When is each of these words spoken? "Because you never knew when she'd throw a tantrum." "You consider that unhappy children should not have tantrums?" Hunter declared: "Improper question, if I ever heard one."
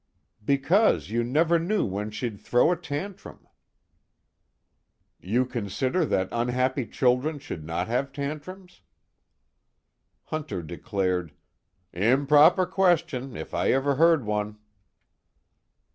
"Because 0.43 1.11
you 1.11 1.23
never 1.23 1.59
knew 1.59 1.85
when 1.85 2.09
she'd 2.09 2.39
throw 2.41 2.71
a 2.71 2.75
tantrum." 2.75 3.47
"You 5.19 5.45
consider 5.45 6.05
that 6.07 6.27
unhappy 6.31 6.87
children 6.87 7.37
should 7.37 7.63
not 7.63 7.87
have 7.87 8.11
tantrums?" 8.11 8.81
Hunter 10.23 10.63
declared: 10.63 11.33
"Improper 11.93 12.65
question, 12.65 13.35
if 13.37 13.53
I 13.53 13.71
ever 13.73 13.93
heard 13.97 14.25
one." 14.25 14.57